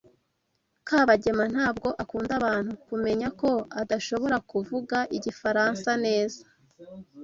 [0.87, 3.49] Kabagema ntabwo akunda abantu kumenya ko
[3.81, 6.41] adashobora kuvuga igifaransa neza.